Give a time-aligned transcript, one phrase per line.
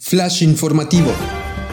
[0.00, 1.12] Flash informativo.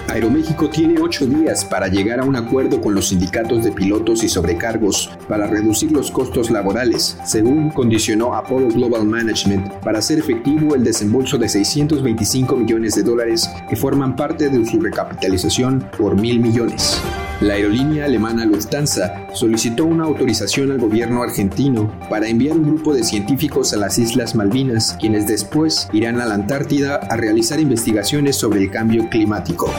[0.07, 4.29] Aeroméxico tiene ocho días para llegar a un acuerdo con los sindicatos de pilotos y
[4.29, 10.83] sobrecargos para reducir los costos laborales, según condicionó Apollo Global Management para hacer efectivo el
[10.83, 16.99] desembolso de 625 millones de dólares que forman parte de su recapitalización por mil millones.
[17.41, 23.03] La aerolínea alemana Lufthansa solicitó una autorización al gobierno argentino para enviar un grupo de
[23.03, 28.61] científicos a las Islas Malvinas, quienes después irán a la Antártida a realizar investigaciones sobre
[28.61, 29.69] el cambio climático.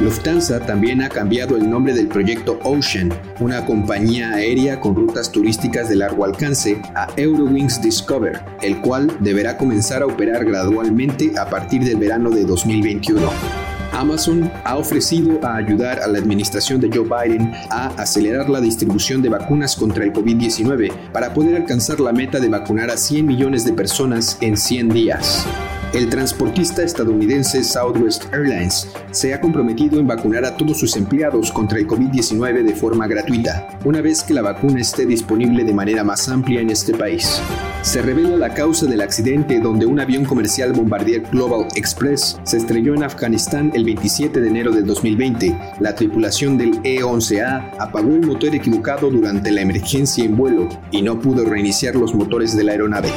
[0.00, 5.90] Lufthansa también ha cambiado el nombre del proyecto Ocean, una compañía aérea con rutas turísticas
[5.90, 11.84] de largo alcance, a Eurowings Discover, el cual deberá comenzar a operar gradualmente a partir
[11.84, 13.73] del verano de 2021.
[13.94, 19.22] Amazon ha ofrecido a ayudar a la administración de Joe Biden a acelerar la distribución
[19.22, 23.64] de vacunas contra el COVID-19 para poder alcanzar la meta de vacunar a 100 millones
[23.64, 25.46] de personas en 100 días.
[25.94, 31.78] El transportista estadounidense Southwest Airlines se ha comprometido en vacunar a todos sus empleados contra
[31.78, 36.28] el COVID-19 de forma gratuita, una vez que la vacuna esté disponible de manera más
[36.28, 37.40] amplia en este país.
[37.82, 42.96] Se revela la causa del accidente donde un avión comercial Bombardier Global Express se estrelló
[42.96, 45.56] en Afganistán el 27 de enero de 2020.
[45.78, 51.20] La tripulación del E-11A apagó el motor equivocado durante la emergencia en vuelo y no
[51.20, 53.12] pudo reiniciar los motores de la aeronave.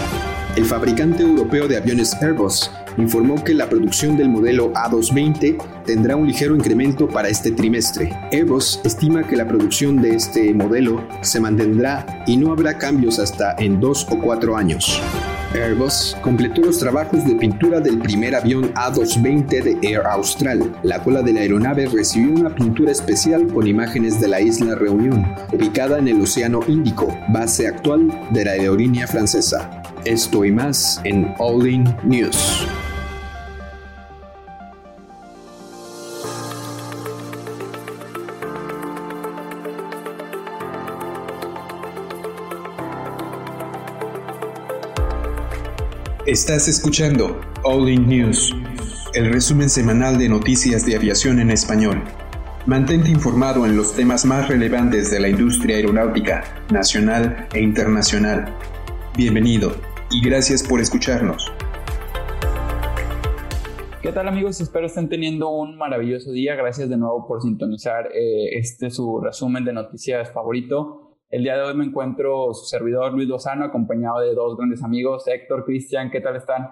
[0.57, 6.25] El fabricante europeo de aviones Airbus informó que la producción del modelo A220 tendrá un
[6.25, 8.11] ligero incremento para este trimestre.
[8.31, 13.55] Airbus estima que la producción de este modelo se mantendrá y no habrá cambios hasta
[13.59, 14.99] en dos o cuatro años.
[15.53, 20.75] Airbus completó los trabajos de pintura del primer avión A220 de Air Austral.
[20.81, 25.23] La cola de la aeronave recibió una pintura especial con imágenes de la isla Reunión,
[25.53, 29.76] ubicada en el Océano Índico, base actual de la aerolínea francesa.
[30.05, 32.67] Esto y más en All In News.
[46.25, 48.53] Estás escuchando All In News,
[49.13, 52.03] el resumen semanal de noticias de aviación en español.
[52.65, 58.53] Mantente informado en los temas más relevantes de la industria aeronáutica, nacional e internacional.
[59.15, 61.51] Bienvenido y gracias por escucharnos.
[64.01, 64.61] ¿Qué tal amigos?
[64.61, 66.55] Espero estén teniendo un maravilloso día.
[66.55, 71.19] Gracias de nuevo por sintonizar eh, este su resumen de noticias favorito.
[71.29, 75.27] El día de hoy me encuentro su servidor Luis Lozano acompañado de dos grandes amigos,
[75.27, 76.69] Héctor, Cristian, ¿qué tal están?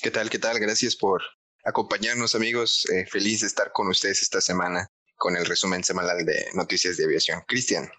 [0.00, 0.30] ¿Qué tal?
[0.30, 0.58] ¿Qué tal?
[0.58, 1.20] Gracias por
[1.62, 2.88] acompañarnos amigos.
[2.90, 7.04] Eh, feliz de estar con ustedes esta semana con el resumen semanal de noticias de
[7.04, 7.42] aviación.
[7.46, 7.90] Cristian.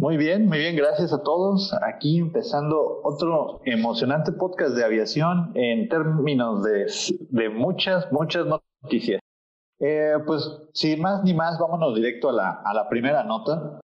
[0.00, 1.74] Muy bien, muy bien, gracias a todos.
[1.82, 6.86] Aquí empezando otro emocionante podcast de aviación en términos de,
[7.30, 9.20] de muchas, muchas noticias.
[9.80, 13.80] Eh, pues sin más ni más, vámonos directo a la, a la primera nota.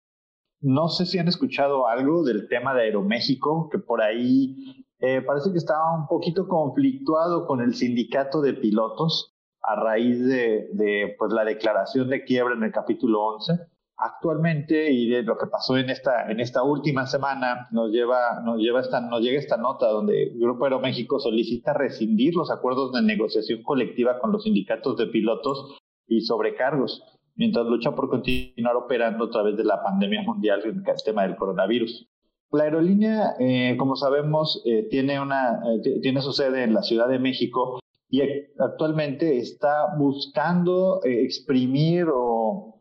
[0.61, 5.53] No sé si han escuchado algo del tema de Aeroméxico, que por ahí eh, parece
[5.53, 9.33] que estaba un poquito conflictuado con el sindicato de pilotos
[9.63, 13.70] a raíz de, de pues, la declaración de quiebra en el capítulo 11
[14.01, 18.59] actualmente y de lo que pasó en esta, en esta última semana nos lleva, nos
[18.59, 23.63] lleva esta, nos llega esta nota donde Grupo Aeroméxico solicita rescindir los acuerdos de negociación
[23.63, 27.03] colectiva con los sindicatos de pilotos y sobrecargos,
[27.37, 31.37] mientras lucha por continuar operando a través de la pandemia mundial en el tema del
[31.37, 32.09] coronavirus.
[32.53, 37.07] La aerolínea, eh, como sabemos, eh, tiene, una, eh, tiene su sede en la Ciudad
[37.07, 37.79] de México
[38.09, 38.23] y
[38.59, 42.80] actualmente está buscando exprimir o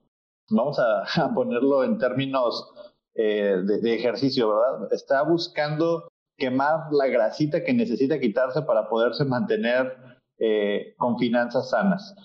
[0.49, 0.79] vamos
[1.15, 2.71] a, ponerlo en términos
[3.15, 4.91] eh, de, ejercicio, ¿verdad?
[4.91, 9.97] Está buscando quemar la grasita que necesita quitarse para poderse mantener
[10.37, 12.15] eh, con finanzas sanas.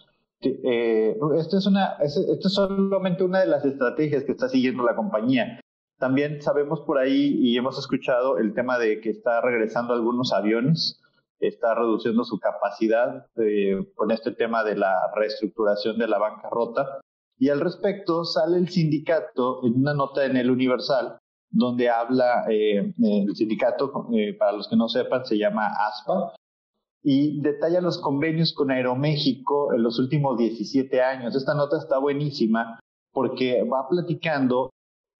[0.41, 4.95] Eh, esto, es una, esto es solamente una de las estrategias que está siguiendo la
[4.95, 5.61] compañía.
[5.99, 11.01] También sabemos por ahí y hemos escuchado el tema de que está regresando algunos aviones,
[11.41, 13.27] está reduciendo su capacidad
[13.95, 17.01] con este tema de la reestructuración de la bancarrota.
[17.39, 21.19] Y al respecto sale el sindicato en una nota en el Universal
[21.55, 26.35] donde habla eh, el sindicato, eh, para los que no sepan, se llama ASPA,
[27.03, 31.37] y detalla los convenios con Aeroméxico en los últimos 17 años.
[31.37, 32.81] Esta nota está buenísima
[33.13, 34.71] porque va platicando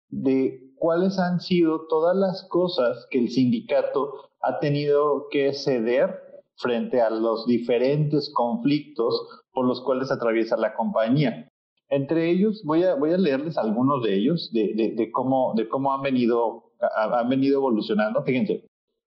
[0.09, 6.21] de cuáles han sido todas las cosas que el sindicato ha tenido que ceder
[6.57, 11.49] frente a los diferentes conflictos por los cuales atraviesa la compañía.
[11.95, 15.93] Entre ellos, voy a, voy a leerles algunos de ellos, de, de, cómo, de cómo
[15.93, 18.25] han venido, han venido evolucionando.
[18.25, 18.65] Fíjense,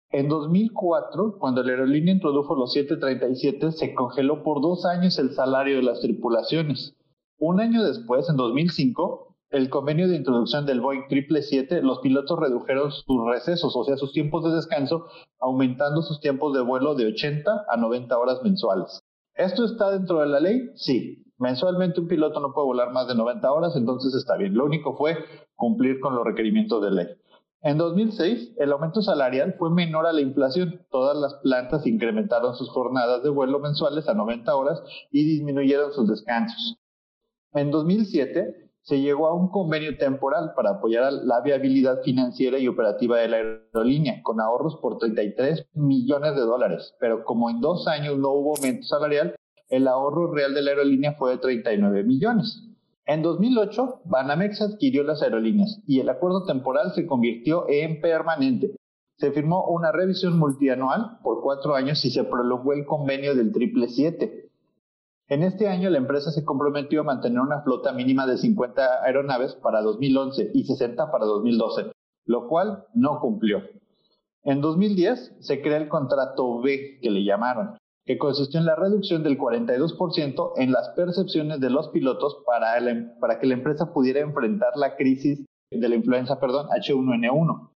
[0.10, 5.76] En 2004, cuando la aerolínea introdujo los 737, se congeló por dos años el salario
[5.76, 6.96] de las tripulaciones.
[7.38, 12.94] Un año después, en 2005, el convenio de introducción del Boeing 777, los pilotos redujeron
[12.94, 15.08] sus recesos, o sea, sus tiempos de descanso,
[15.42, 19.02] aumentando sus tiempos de vuelo de 80 a 90 horas mensuales.
[19.36, 20.70] ¿Esto está dentro de la ley?
[20.76, 21.27] Sí.
[21.38, 24.56] Mensualmente un piloto no puede volar más de 90 horas, entonces está bien.
[24.56, 25.18] Lo único fue
[25.56, 27.08] cumplir con los requerimientos de ley.
[27.62, 30.86] En 2006, el aumento salarial fue menor a la inflación.
[30.90, 34.82] Todas las plantas incrementaron sus jornadas de vuelo mensuales a 90 horas
[35.12, 36.78] y disminuyeron sus descansos.
[37.54, 43.18] En 2007, se llegó a un convenio temporal para apoyar la viabilidad financiera y operativa
[43.18, 46.96] de la aerolínea, con ahorros por 33 millones de dólares.
[47.00, 49.36] Pero como en dos años no hubo aumento salarial,
[49.70, 52.64] el ahorro real de la aerolínea fue de 39 millones.
[53.06, 58.76] En 2008, Banamex adquirió las aerolíneas y el acuerdo temporal se convirtió en permanente.
[59.16, 64.48] Se firmó una revisión multianual por cuatro años y se prolongó el convenio del 777.
[65.30, 69.56] En este año, la empresa se comprometió a mantener una flota mínima de 50 aeronaves
[69.56, 71.92] para 2011 y 60 para 2012,
[72.26, 73.64] lo cual no cumplió.
[74.44, 77.78] En 2010 se crea el contrato B, que le llamaron,
[78.08, 82.80] que consistió en la reducción del 42% en las percepciones de los pilotos para,
[83.20, 87.70] para que la empresa pudiera enfrentar la crisis de la influenza perdón, H1N1.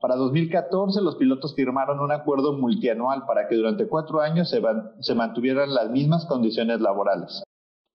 [0.00, 4.60] Para 2014, los pilotos firmaron un acuerdo multianual para que durante cuatro años se,
[5.00, 7.42] se mantuvieran las mismas condiciones laborales.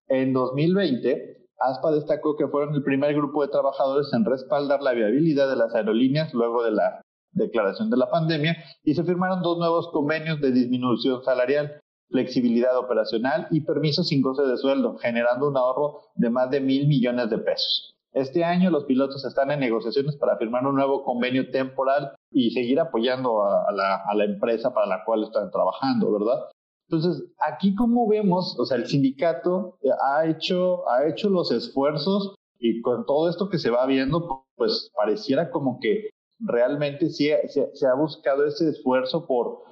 [0.08, 5.48] En 2020, ASPA destacó que fueron el primer grupo de trabajadores en respaldar la viabilidad
[5.48, 9.90] de las aerolíneas luego de la declaración de la pandemia y se firmaron dos nuevos
[9.92, 11.80] convenios de disminución salarial,
[12.10, 16.88] flexibilidad operacional y permisos sin goce de sueldo, generando un ahorro de más de mil
[16.88, 17.96] millones de pesos.
[18.12, 22.80] Este año los pilotos están en negociaciones para firmar un nuevo convenio temporal y seguir
[22.80, 26.50] apoyando a, la, a la empresa para la cual están trabajando, ¿verdad?
[26.90, 32.82] Entonces, aquí como vemos, o sea, el sindicato ha hecho, ha hecho los esfuerzos y
[32.82, 36.10] con todo esto que se va viendo, pues pareciera como que
[36.40, 39.64] realmente sí se, ha buscado ese esfuerzo por,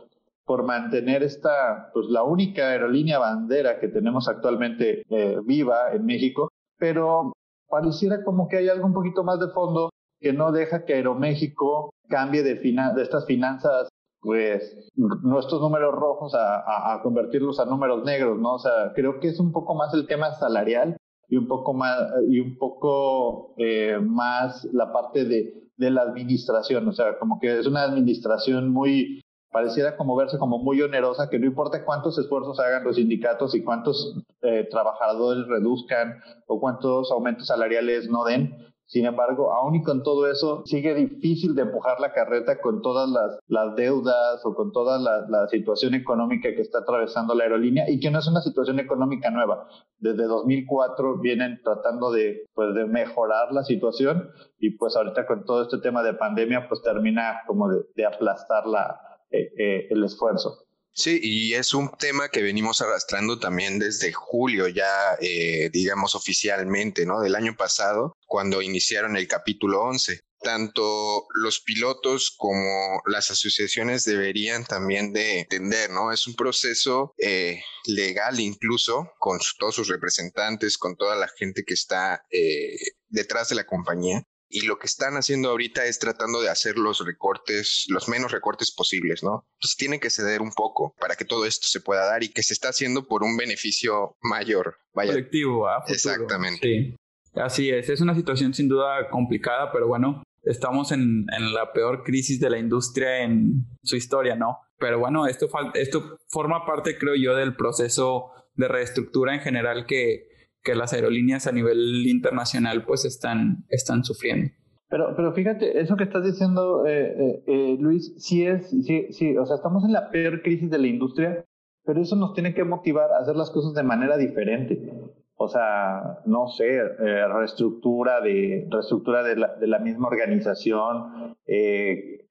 [0.45, 6.51] por mantener esta, pues la única aerolínea bandera que tenemos actualmente eh, viva en México,
[6.77, 7.33] pero
[7.69, 11.93] pareciera como que hay algo un poquito más de fondo que no deja que Aeroméxico
[12.09, 18.39] cambie de, de estas finanzas, pues nuestros números rojos a, a, convertirlos a números negros,
[18.39, 18.55] ¿no?
[18.55, 20.97] O sea, creo que es un poco más el tema salarial
[21.29, 21.99] y un poco más,
[22.29, 27.59] y un poco eh, más la parte de de la administración, o sea, como que
[27.59, 29.21] es una administración muy,
[29.51, 33.63] pareciera como verse como muy onerosa, que no importa cuántos esfuerzos hagan los sindicatos y
[33.63, 38.55] cuántos eh, trabajadores reduzcan o cuántos aumentos salariales no den,
[38.87, 43.09] sin embargo, aún y con todo eso, sigue difícil de empujar la carreta con todas
[43.09, 47.99] las, las deudas o con toda la, situación económica que está atravesando la aerolínea y
[47.99, 49.67] que no es una situación económica nueva.
[49.99, 55.63] Desde 2004 vienen tratando de, pues, de mejorar la situación y pues ahorita con todo
[55.63, 58.99] este tema de pandemia pues termina como de, de aplastar la,
[59.31, 60.66] eh, eh, el esfuerzo.
[60.97, 67.05] Sí, y es un tema que venimos arrastrando también desde julio, ya eh, digamos oficialmente,
[67.05, 67.19] ¿no?
[67.19, 70.21] Del año pasado, cuando iniciaron el capítulo 11.
[70.39, 76.11] Tanto los pilotos como las asociaciones deberían también de entender, ¿no?
[76.11, 81.75] Es un proceso eh, legal incluso, con todos sus representantes, con toda la gente que
[81.75, 82.75] está eh,
[83.07, 87.05] detrás de la compañía, y lo que están haciendo ahorita es tratando de hacer los
[87.05, 89.45] recortes, los menos recortes posibles, ¿no?
[89.55, 92.43] Entonces tienen que ceder un poco para que todo esto se pueda dar y que
[92.43, 94.77] se está haciendo por un beneficio mayor.
[94.93, 95.11] Vaya.
[95.11, 95.83] Colectivo, ¿ah?
[95.87, 96.61] Exactamente.
[96.61, 96.95] Sí,
[97.35, 97.89] así es.
[97.89, 102.49] Es una situación sin duda complicada, pero bueno, estamos en, en, la peor crisis de
[102.49, 104.59] la industria en su historia, ¿no?
[104.79, 110.26] Pero bueno, esto, esto forma parte, creo yo, del proceso de reestructura en general que,
[110.67, 114.51] que las aerolíneas a nivel internacional pues están, están sufriendo.
[114.89, 119.37] Pero, pero fíjate, eso que estás diciendo, eh, eh, eh, Luis, sí es, sí, sí,
[119.37, 121.45] o sea, estamos en la peor crisis de la industria,
[121.85, 124.91] pero eso nos tiene que motivar a hacer las cosas de manera diferente.
[125.37, 131.37] O sea, no sé, reestructura de, reestructura de la, de la misma organización,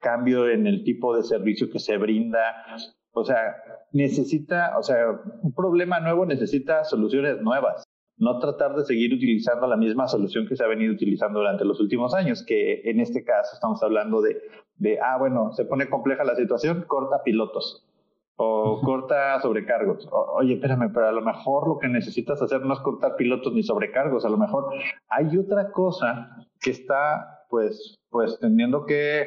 [0.01, 2.67] cambio en el tipo de servicio que se brinda.
[3.13, 3.57] O sea,
[3.93, 5.07] necesita, o sea,
[5.41, 7.87] un problema nuevo necesita soluciones nuevas
[8.19, 11.81] no tratar de seguir utilizando la misma solución que se ha venido utilizando durante los
[11.81, 14.41] últimos años, que en este caso estamos hablando de,
[14.77, 17.87] de ah, bueno, se pone compleja la situación, corta pilotos
[18.37, 20.09] o corta sobrecargos.
[20.11, 23.63] oye, espérame, pero a lo mejor lo que necesitas hacer no es cortar pilotos ni
[23.63, 24.73] sobrecargos, a lo mejor
[25.09, 29.27] hay otra cosa que está, pues, pues teniendo que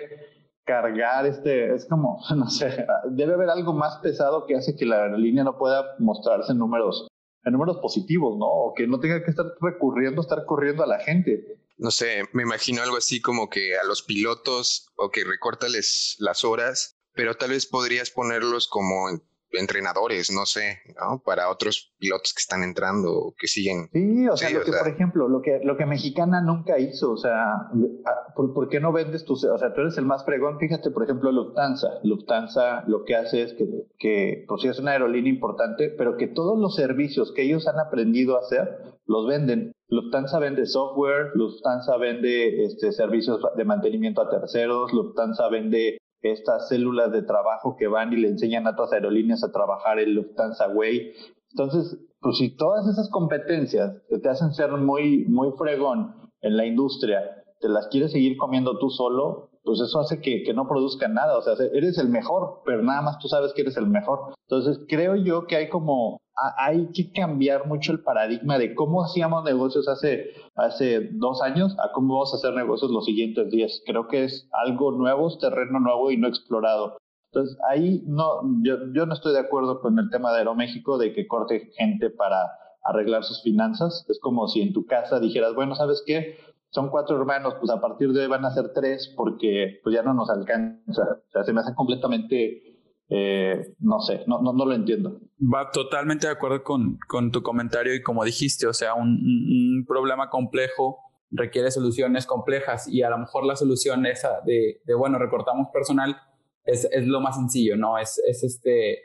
[0.64, 5.04] cargar este, es como, no sé, debe haber algo más pesado que hace que la
[5.04, 7.08] aerolínea no pueda mostrarse en números,
[7.46, 8.46] en números positivos, ¿no?
[8.46, 11.60] O que no tenga que estar recurriendo, estar corriendo a la gente.
[11.78, 16.44] No sé, me imagino algo así como que a los pilotos, o que recórtales las
[16.44, 19.10] horas, pero tal vez podrías ponerlos como
[19.52, 21.22] entrenadores, no sé, ¿no?
[21.24, 23.90] Para otros pilotos que están entrando o que siguen.
[23.92, 27.18] Sí, o sea, lo que, por ejemplo, lo que, lo que Mexicana nunca hizo, o
[27.18, 30.92] sea, ah, ¿por, qué no vendes tus, o sea, tú eres el más fregón, fíjate,
[30.92, 32.00] por ejemplo, Lufthansa.
[32.04, 33.66] Lufthansa lo que hace es que,
[33.98, 37.80] que pues sí es una aerolínea importante, pero que todos los servicios que ellos han
[37.80, 38.68] aprendido a hacer,
[39.06, 39.74] los venden.
[39.88, 47.12] Lufthansa vende software, Lufthansa vende este, servicios de mantenimiento a terceros, Lufthansa vende estas células
[47.12, 51.14] de trabajo que van y le enseñan a otras aerolíneas a trabajar el Lufthansa Way.
[51.52, 56.66] Entonces, pues si todas esas competencias que te hacen ser muy, muy fregón en la
[56.66, 57.22] industria,
[57.60, 61.38] te las quieres seguir comiendo tú solo, pues eso hace que, que no produzcan nada.
[61.38, 64.34] O sea, eres el mejor, pero nada más tú sabes que eres el mejor.
[64.48, 66.20] Entonces, creo yo que hay como
[66.58, 71.92] hay que cambiar mucho el paradigma de cómo hacíamos negocios hace, hace dos años a
[71.92, 73.82] cómo vamos a hacer negocios los siguientes días.
[73.86, 76.98] Creo que es algo nuevo, es terreno nuevo y no explorado.
[77.32, 81.14] Entonces, ahí no, yo, yo no estoy de acuerdo con el tema de Aeroméxico de
[81.14, 82.50] que corte gente para
[82.84, 84.06] arreglar sus finanzas.
[84.10, 86.38] Es como si en tu casa dijeras, bueno, ¿sabes qué?
[86.72, 90.04] Son cuatro hermanos, pues a partir de hoy van a ser tres porque pues ya
[90.04, 91.04] no nos alcanza.
[91.28, 92.70] O sea, se me hace completamente
[93.12, 95.20] eh, no sé, no, no, no, lo entiendo.
[95.42, 99.86] Va totalmente de acuerdo con, con tu comentario y como dijiste, o sea, un, un,
[99.88, 101.00] problema complejo
[101.32, 106.18] requiere soluciones complejas y a lo mejor la solución esa de, de bueno, recortamos personal
[106.66, 107.98] es, es, lo más sencillo, ¿no?
[107.98, 109.00] Es, es este,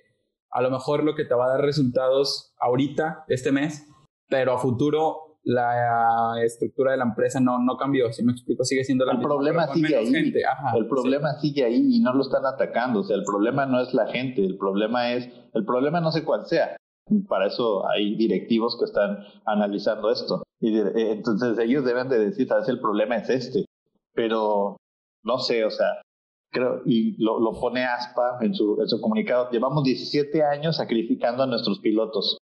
[0.50, 3.86] a lo mejor lo que te va a dar resultados ahorita, este mes,
[4.28, 8.84] pero a futuro la estructura de la empresa no, no cambió, si me explico, sigue
[8.84, 10.12] siendo la el Problema sigue ahí.
[10.14, 13.92] el problema sigue ahí y no lo están atacando, o sea, el problema no es
[13.92, 16.76] la gente, el problema es, el problema no sé cuál sea.
[17.28, 20.42] Para eso hay directivos que están analizando esto.
[20.60, 23.66] Y eh, entonces ellos deben de decir, sabes, el problema es este.
[24.14, 24.78] Pero
[25.22, 26.00] no sé, o sea,
[26.50, 31.42] creo, y lo, lo pone ASPA en su, en su comunicado, llevamos 17 años sacrificando
[31.42, 32.38] a nuestros pilotos.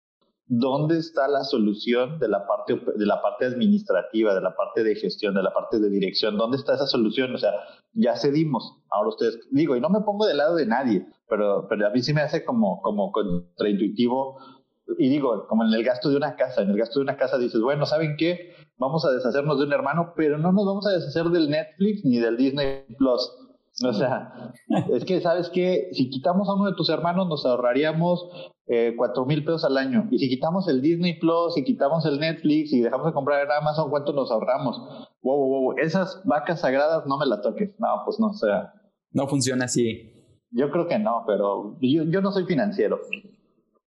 [0.48, 4.94] ¿Dónde está la solución de la parte de la parte administrativa, de la parte de
[4.94, 6.36] gestión, de la parte de dirección?
[6.36, 7.34] ¿Dónde está esa solución?
[7.34, 7.52] O sea,
[7.92, 8.78] ya cedimos.
[8.90, 12.02] Ahora ustedes, digo, y no me pongo del lado de nadie, pero, pero a mí
[12.02, 14.38] sí me hace como, como contraintuitivo.
[14.98, 17.36] Y digo, como en el gasto de una casa, en el gasto de una casa
[17.36, 18.54] dices, bueno, ¿saben qué?
[18.78, 22.18] Vamos a deshacernos de un hermano, pero no nos vamos a deshacer del Netflix ni
[22.18, 23.47] del Disney Plus.
[23.84, 24.52] O sea,
[24.92, 25.88] es que, ¿sabes qué?
[25.92, 28.28] Si quitamos a uno de tus hermanos, nos ahorraríamos
[28.66, 30.08] eh, cuatro mil pesos al año.
[30.10, 33.52] Y si quitamos el Disney Plus, si quitamos el Netflix y dejamos de comprar en
[33.52, 34.78] Amazon, ¿cuánto nos ahorramos?
[35.22, 35.78] Wow, wow, wow.
[35.78, 37.70] Esas vacas sagradas no me la toques.
[37.78, 38.74] No, pues no, o sea.
[39.12, 40.12] No funciona así.
[40.50, 43.00] Yo creo que no, pero yo, yo no soy financiero.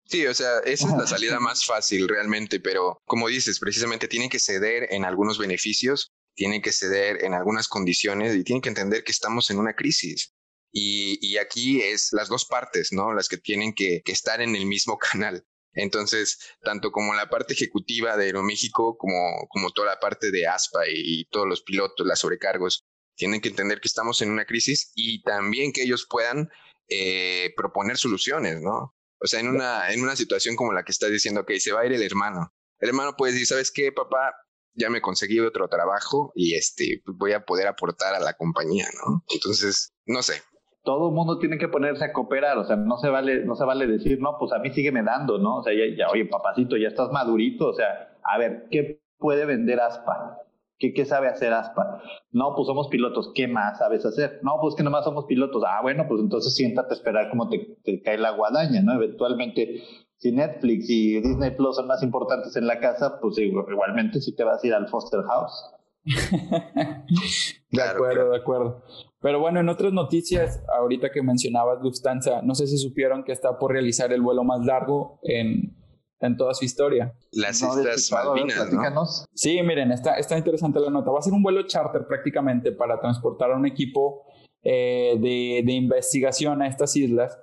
[0.06, 4.30] Sí, o sea, esa es la salida más fácil realmente, pero como dices, precisamente tienen
[4.30, 9.04] que ceder en algunos beneficios, tienen que ceder en algunas condiciones y tienen que entender
[9.04, 10.34] que estamos en una crisis.
[10.74, 13.14] Y, aquí es las dos partes, ¿no?
[13.14, 15.46] Las que tienen que, estar en el mismo canal.
[15.74, 20.82] Entonces, tanto como la parte ejecutiva de Aeroméxico, como, como toda la parte de ASPA
[20.90, 22.86] y, todos los pilotos, las sobrecargos,
[23.16, 26.50] tienen que entender que estamos en una crisis y también que ellos puedan
[26.88, 28.96] eh, proponer soluciones, ¿no?
[29.20, 31.82] O sea, en una, en una situación como la que estás diciendo, que se va
[31.82, 32.54] a ir el hermano.
[32.80, 34.34] El hermano puede decir, ¿sabes qué, papá?
[34.74, 39.24] Ya me conseguí otro trabajo y este, voy a poder aportar a la compañía, ¿no?
[39.34, 40.42] Entonces, no sé,
[40.84, 43.66] todo el mundo tiene que ponerse a cooperar, o sea, no se vale, no se
[43.66, 45.58] vale decir, no, pues a mí sígueme dando, ¿no?
[45.58, 49.80] O sea, ya, oye, papacito, ya estás madurito, o sea, a ver, ¿qué puede vender
[49.80, 50.40] Aspa?
[50.80, 52.02] ¿Qué, ¿Qué sabe hacer Aspa?
[52.32, 54.40] No, pues somos pilotos, ¿qué más sabes hacer?
[54.42, 55.64] No, pues que nomás somos pilotos.
[55.68, 58.94] Ah, bueno, pues entonces siéntate a esperar cómo te, te cae la guadaña, ¿no?
[58.94, 59.84] Eventualmente,
[60.22, 64.44] si Netflix y Disney Plus son más importantes en la casa, pues igualmente si te
[64.44, 65.72] vas a ir al Foster House.
[67.72, 68.84] de acuerdo, de acuerdo.
[69.20, 73.58] Pero bueno, en otras noticias, ahorita que mencionabas Lufthansa, no sé si supieron que está
[73.58, 75.76] por realizar el vuelo más largo en,
[76.20, 77.16] en toda su historia.
[77.32, 79.06] Las Islas Malvinas, ¿no?
[79.34, 81.10] Sí, miren, está, está interesante la nota.
[81.10, 84.28] Va a ser un vuelo charter prácticamente para transportar a un equipo
[84.62, 87.40] eh, de, de investigación a estas islas,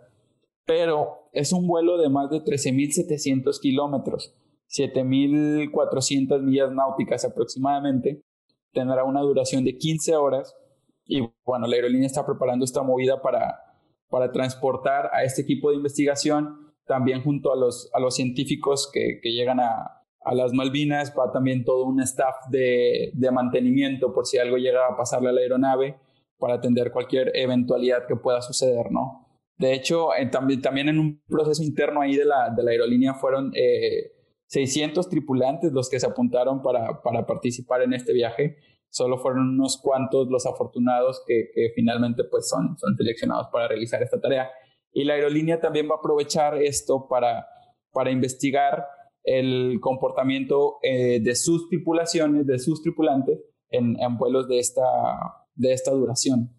[0.68, 4.34] pero es un vuelo de más de 13.700 kilómetros,
[4.68, 8.22] 7.400 millas náuticas aproximadamente.
[8.74, 10.54] Tendrá una duración de 15 horas
[11.06, 13.58] y bueno, la aerolínea está preparando esta movida para,
[14.10, 19.20] para transportar a este equipo de investigación, también junto a los, a los científicos que,
[19.22, 24.36] llegan a, a las Malvinas, va también todo un staff de, de, mantenimiento por si
[24.36, 25.98] algo llega a pasarle a la aeronave.
[26.38, 29.27] para atender cualquier eventualidad que pueda suceder, ¿no?
[29.58, 33.52] De hecho, también, en un proceso interno ahí de la, de la aerolínea fueron
[34.46, 38.56] 600 eh, tripulantes los que se apuntaron para, para participar en este viaje.
[38.88, 44.00] Solo fueron unos cuantos los afortunados que, que finalmente pues son, son seleccionados para realizar
[44.00, 44.48] esta tarea.
[44.92, 47.46] Y la aerolínea también va a aprovechar esto para,
[47.92, 48.86] para investigar
[49.24, 54.82] el comportamiento eh, de sus tripulaciones, de sus tripulantes en, en vuelos de esta,
[55.54, 56.54] de esta duración.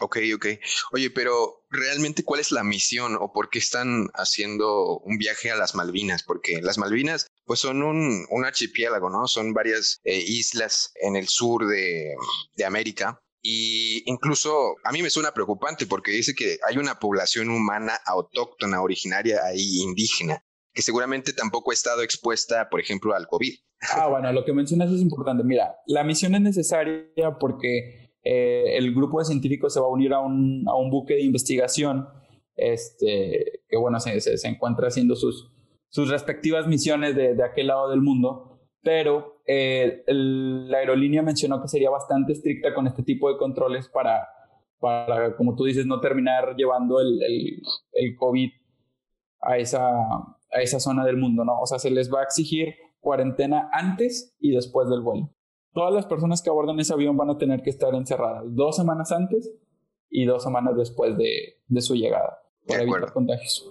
[0.00, 0.46] Ok, ok.
[0.92, 5.56] Oye, pero realmente cuál es la misión o por qué están haciendo un viaje a
[5.56, 6.22] las Malvinas?
[6.22, 9.26] Porque las Malvinas pues son un, archipiélago, ¿no?
[9.26, 12.14] Son varias eh, islas en el sur de,
[12.56, 13.18] de América.
[13.42, 18.82] Y incluso a mí me suena preocupante porque dice que hay una población humana autóctona,
[18.82, 23.54] originaria ahí indígena, que seguramente tampoco ha estado expuesta, por ejemplo, al COVID.
[23.90, 25.42] Ah, bueno, lo que mencionas es importante.
[25.42, 30.12] Mira, la misión es necesaria porque eh, el grupo de científicos se va a unir
[30.12, 32.08] a un, buque de investigación
[32.56, 35.50] este, que, bueno, se, encuentra haciendo sus,
[36.08, 42.32] respectivas misiones de, aquel lado del mundo, pero eh, la aerolínea mencionó que sería bastante
[42.32, 44.28] estricta con este tipo de controles para,
[45.36, 48.50] como tú dices, no terminar llevando el COVID
[49.40, 49.90] a esa,
[50.52, 51.60] a esa zona del mundo, ¿no?
[51.60, 55.30] O sea, se les va a exigir cuarentena antes y después del vuelo
[55.72, 59.12] todas las personas que abordan ese avión van a tener que estar encerradas dos semanas
[59.12, 59.52] antes
[60.10, 63.68] y dos semanas después de, de su llegada para evitar contagios.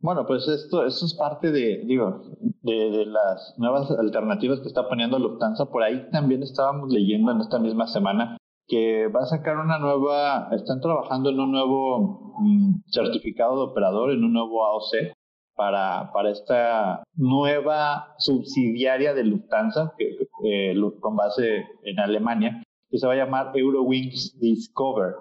[0.00, 2.22] Bueno, pues esto, esto es parte de, digo,
[2.62, 5.66] de, de, las nuevas alternativas que está poniendo Lufthansa.
[5.66, 10.48] Por ahí también estábamos leyendo en esta misma semana que va a sacar una nueva,
[10.52, 15.14] están trabajando en un nuevo mm, certificado de operador, en un nuevo AOC,
[15.54, 23.06] para, para esta nueva subsidiaria de Lufthansa, que, eh, con base en Alemania, que se
[23.06, 25.14] va a llamar Eurowings Discover,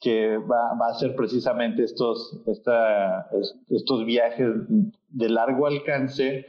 [0.00, 2.40] que va, a ser precisamente estos,
[3.68, 4.48] estos viajes
[5.08, 6.46] de largo alcance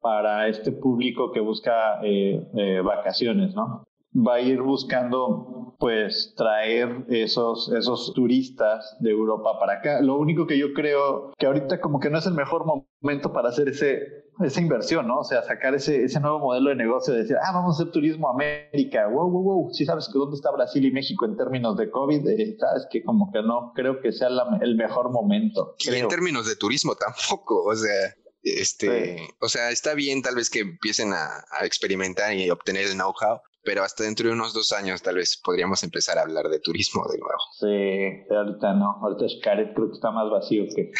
[0.00, 3.87] para este público que busca eh, eh, vacaciones, ¿no?
[4.14, 10.00] Va a ir buscando pues traer esos, esos turistas de Europa para acá.
[10.00, 13.50] Lo único que yo creo que ahorita como que no es el mejor momento para
[13.50, 14.00] hacer ese,
[14.44, 15.20] esa inversión, ¿no?
[15.20, 17.92] O sea, sacar ese, ese nuevo modelo de negocio de decir, ah, vamos a hacer
[17.92, 21.36] turismo a América, wow, wow, wow, sí sabes que dónde está Brasil y México en
[21.36, 24.28] términos de COVID, eh, sabes que como que no creo que sea
[24.60, 25.76] el mejor momento.
[25.78, 28.14] Y en términos de turismo tampoco, o sea...
[28.40, 32.94] Este, o sea, está bien tal vez que empiecen a, a experimentar y obtener el
[32.94, 36.58] know-how, pero hasta dentro de unos dos años tal vez podríamos empezar a hablar de
[36.58, 37.38] turismo de nuevo.
[37.52, 40.90] Sí, ahorita no, ahorita Xcaret creo que está más vacío que...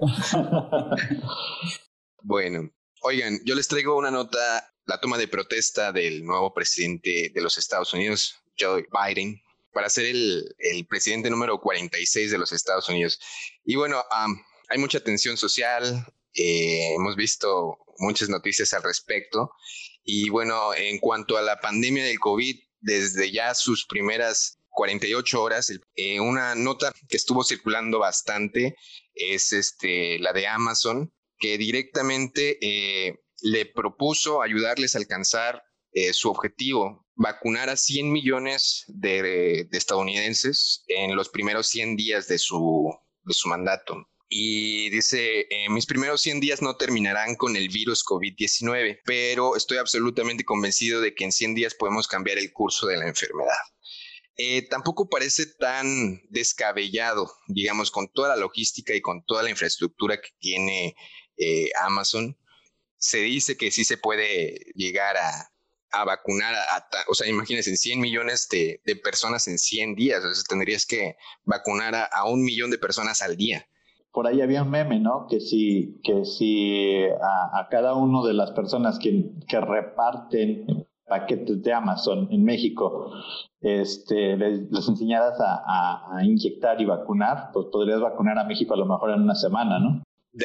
[2.24, 7.40] bueno, oigan, yo les traigo una nota, la toma de protesta del nuevo presidente de
[7.40, 9.40] los Estados Unidos, Joe Biden,
[9.72, 13.20] para ser el, el presidente número 46 de los Estados Unidos.
[13.64, 14.02] Y bueno,
[14.68, 16.04] hay mucha tensión social,
[16.34, 19.52] eh, hemos visto muchas noticias al respecto
[20.10, 25.70] y bueno, en cuanto a la pandemia del COVID, desde ya sus primeras 48 horas,
[25.96, 28.74] eh, una nota que estuvo circulando bastante
[29.14, 36.30] es este, la de Amazon, que directamente eh, le propuso ayudarles a alcanzar eh, su
[36.30, 42.90] objetivo, vacunar a 100 millones de, de, estadounidenses en los primeros 100 días de su,
[43.24, 48.04] de su mandato y dice, eh, mis primeros 100 días no terminarán con el virus
[48.04, 52.98] COVID-19, pero estoy absolutamente convencido de que en 100 días podemos cambiar el curso de
[52.98, 53.56] la enfermedad.
[54.36, 60.20] Eh, tampoco parece tan descabellado, digamos, con toda la logística y con toda la infraestructura
[60.20, 60.94] que tiene
[61.38, 62.38] eh, Amazon.
[62.98, 68.46] Se dice que sí se puede llegar a, vacunar, a, o sea, imagínense, 100 millones
[68.50, 73.36] de, personas en 100 días, o tendrías que vacunar a un millón de personas al
[73.36, 73.66] día
[74.12, 75.26] por ahí había un meme, ¿no?
[75.28, 81.72] Que si, que si a, cada una de las personas que, que reparten paquetes de
[81.72, 83.10] Amazon en México,
[83.60, 88.86] este, les, enseñaras a, a, inyectar y vacunar, pues podrías vacunar a México a lo
[88.86, 90.02] mejor en una semana, ¿no?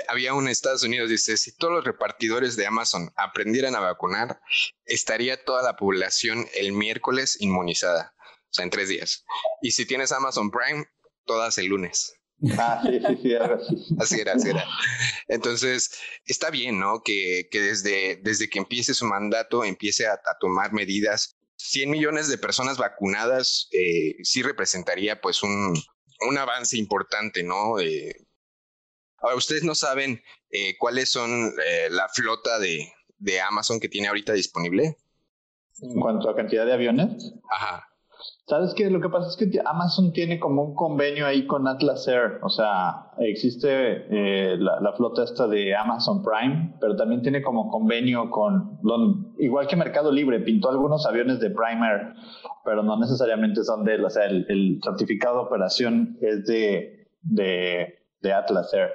[0.08, 4.40] había un Estados Unidos, dice, si todos los repartidores de Amazon aprendieran a vacunar,
[4.86, 9.26] estaría toda la población el miércoles inmunizada, o sea, en tres días.
[9.62, 10.86] Y si tienes Amazon Prime,
[11.26, 12.16] todas el lunes.
[12.58, 14.66] Ah, sí, sí, sí, así era, así era.
[15.28, 15.92] Entonces,
[16.26, 17.02] está bien, ¿no?
[17.04, 21.38] Que, que desde, desde que empiece su mandato empiece a, a tomar medidas.
[21.56, 25.74] 100 millones de personas vacunadas eh, sí representaría pues un,
[26.28, 27.80] un avance importante, ¿no?
[27.80, 28.28] Eh,
[29.20, 34.08] ahora, ustedes no saben eh, cuáles son eh, la flota de, de Amazon que tiene
[34.10, 34.98] ahorita disponible.
[35.82, 37.34] En cuanto a cantidad de aviones.
[37.50, 37.88] Ajá.
[38.46, 38.90] ¿Sabes qué?
[38.90, 42.40] Lo que pasa es que Amazon tiene como un convenio ahí con Atlas Air.
[42.42, 48.30] O sea, existe eh, la, flota esta de Amazon Prime, pero también tiene como convenio
[48.30, 48.82] con,
[49.40, 52.16] igual que Mercado Libre, pintó algunos aviones de Prime Air,
[52.66, 54.04] pero no necesariamente son de él.
[54.04, 58.92] O sea, el, certificado de operación es de, de, Atlas Air.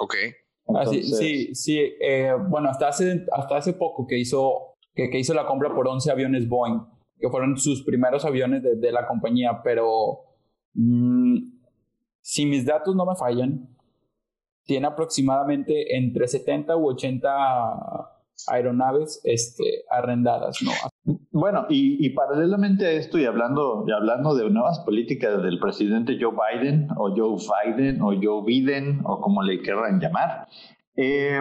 [0.00, 0.14] Ok.
[0.76, 5.34] Ah, sí, sí, eh, bueno, hasta hace, hasta hace poco que hizo, que, que hizo
[5.34, 10.20] la compra por 11 aviones Boeing que fueron sus primeros aviones de, la compañía, pero
[10.74, 11.36] mm,
[12.20, 13.68] si mis datos no me fallan,
[14.64, 17.22] tiene aproximadamente entre 70 u 80
[18.48, 20.72] aeronaves este, arrendadas, ¿no?
[21.30, 26.34] Bueno, y, paralelamente a esto, y hablando, y hablando de nuevas políticas del presidente Joe
[26.34, 30.48] Biden, o Joe Biden, o Joe Biden, o como le quieran llamar,
[30.96, 31.40] eh,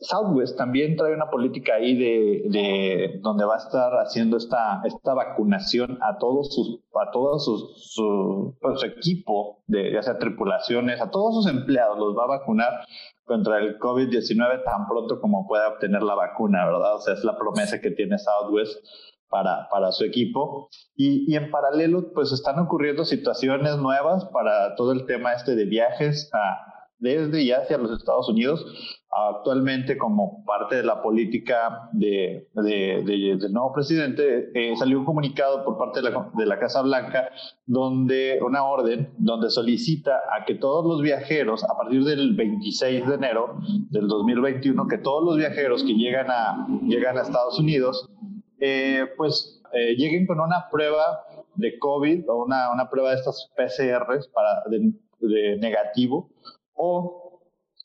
[0.00, 5.98] Southwest también trae una política ahí de, donde va a estar haciendo esta, esta vacunación
[6.02, 11.10] a todos sus, a todos sus, su, pues, su equipo, de, ya sea tripulaciones, a
[11.10, 12.72] todos sus empleados, los va a vacunar
[13.24, 16.96] contra el COVID-19 tan pronto como pueda obtener la vacuna, ¿verdad?
[16.96, 18.78] O sea, es la promesa que tiene Southwest
[19.28, 20.68] para, para su equipo.
[20.96, 25.64] Y, y, en paralelo, pues están ocurriendo situaciones nuevas para todo el tema este de
[25.64, 28.64] viajes a, desde y hacia los Estados Unidos
[29.10, 35.78] actualmente como parte de la política de, del nuevo presidente, eh, salió un comunicado por
[35.78, 37.30] parte de la, de la, Casa Blanca,
[37.66, 43.14] donde una orden donde solicita a que todos los viajeros, a partir del 26 de
[43.14, 43.58] enero
[43.90, 48.10] del 2021, que todos los viajeros que llegan a, llegan a Estados Unidos,
[48.60, 53.50] eh, pues eh, lleguen con una prueba de COVID o una, una prueba de estas
[53.56, 56.30] PCRs para, de, de negativo
[56.78, 57.42] o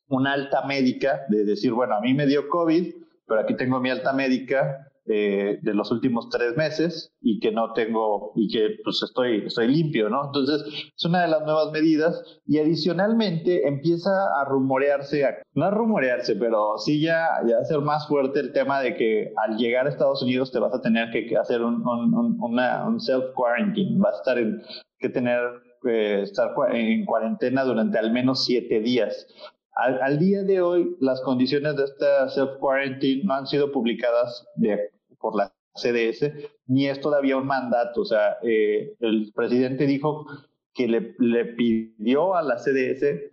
[0.08, 2.93] una alta médica de decir, bueno, a mí me dio COVID,
[3.27, 7.73] pero aquí tengo mi alta médica eh, de los últimos tres meses y que no
[7.73, 10.27] tengo y que pues estoy, estoy limpio, ¿no?
[10.27, 10.62] Entonces
[10.95, 15.25] es una de las nuevas medidas y adicionalmente empieza a rumorearse,
[15.56, 19.34] no a rumorearse, pero sí ya, ya a ser más fuerte el tema de que
[19.36, 23.99] al llegar a Estados Unidos te vas a tener que hacer un, un, un self-quarantine,
[23.99, 24.62] vas a estar en,
[24.99, 25.41] que tener
[25.85, 29.27] eh, estar en cuarentena durante al menos siete días.
[29.75, 34.47] Al, día de hoy, las condiciones de esta self-quarantine no han sido publicadas
[35.19, 36.31] por la CDS,
[36.67, 38.01] ni es todavía un mandato.
[38.01, 40.25] O sea, eh, el presidente dijo
[40.75, 43.31] que le, le, pidió a la CDS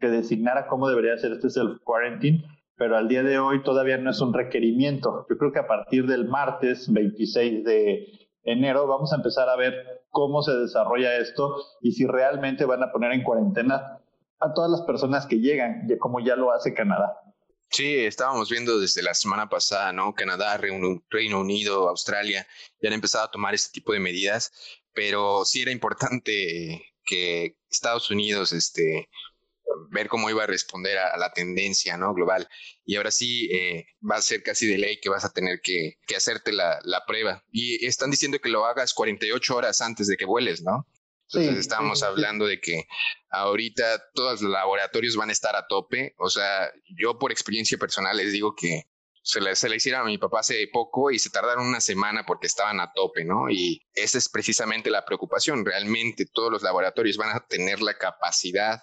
[0.00, 2.42] que designara cómo debería ser este self-quarantine,
[2.76, 5.26] pero al día de hoy todavía no es un requerimiento.
[5.28, 8.06] Yo creo que a partir del martes 26 de
[8.44, 12.92] enero vamos a empezar a ver cómo se desarrolla esto y si realmente van a
[12.92, 13.98] poner en cuarentena
[14.38, 17.18] a todas las personas que llegan, como ya lo hace Canadá.
[17.70, 20.14] Sí, estábamos viendo desde la semana pasada, ¿no?
[20.14, 22.46] Canadá, Reino Unido, Australia,
[22.80, 24.52] ya han empezado a tomar este tipo de medidas,
[24.92, 29.08] pero sí era importante que Estados Unidos, este,
[29.90, 32.14] ver cómo iba a responder a, la tendencia, ¿no?
[32.14, 32.48] Global.
[32.84, 35.98] Y ahora sí eh, va a ser casi de ley que vas a tener que,
[36.06, 37.44] que hacerte la, la, prueba.
[37.50, 40.86] Y están diciendo que lo hagas 48 horas antes de que vueles, ¿no?
[41.34, 42.84] Entonces estábamos hablando de que
[43.30, 46.14] ahorita todos los laboratorios van a estar a tope.
[46.18, 48.82] O sea, yo por experiencia personal les digo que
[49.22, 52.24] se le, se le hicieron a mi papá hace poco y se tardaron una semana
[52.26, 53.48] porque estaban a tope, ¿no?
[53.50, 55.64] Y esa es precisamente la preocupación.
[55.64, 58.82] Realmente todos los laboratorios van a tener la capacidad